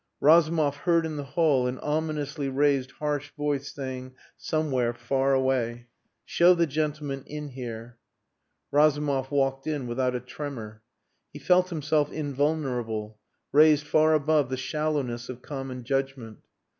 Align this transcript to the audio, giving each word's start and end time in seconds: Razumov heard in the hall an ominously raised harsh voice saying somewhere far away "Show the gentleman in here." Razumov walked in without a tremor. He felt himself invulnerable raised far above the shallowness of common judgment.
Razumov 0.19 0.77
heard 0.77 1.05
in 1.05 1.15
the 1.17 1.23
hall 1.23 1.67
an 1.67 1.77
ominously 1.77 2.49
raised 2.49 2.89
harsh 2.93 3.29
voice 3.37 3.71
saying 3.71 4.15
somewhere 4.35 4.95
far 4.95 5.35
away 5.35 5.85
"Show 6.25 6.55
the 6.55 6.65
gentleman 6.65 7.23
in 7.27 7.49
here." 7.49 7.99
Razumov 8.71 9.29
walked 9.29 9.67
in 9.67 9.85
without 9.85 10.15
a 10.15 10.19
tremor. 10.19 10.81
He 11.31 11.37
felt 11.37 11.69
himself 11.69 12.11
invulnerable 12.11 13.19
raised 13.51 13.85
far 13.85 14.15
above 14.15 14.49
the 14.49 14.57
shallowness 14.57 15.29
of 15.29 15.43
common 15.43 15.83
judgment. 15.83 16.39